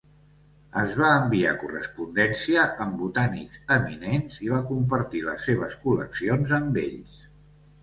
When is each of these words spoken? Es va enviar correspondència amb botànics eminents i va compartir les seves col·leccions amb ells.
Es 0.83 0.93
va 1.01 1.09
enviar 1.17 1.51
correspondència 1.63 2.63
amb 2.87 2.97
botànics 3.03 3.61
eminents 3.77 4.41
i 4.47 4.51
va 4.55 4.63
compartir 4.73 5.23
les 5.29 5.47
seves 5.51 5.79
col·leccions 5.87 6.59
amb 6.61 6.83
ells. 6.89 7.25